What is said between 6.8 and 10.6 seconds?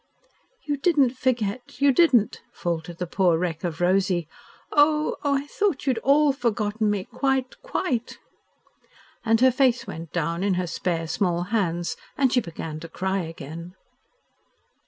me quite quite!" And her face went down in